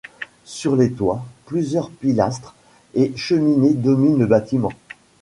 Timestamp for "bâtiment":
4.25-4.71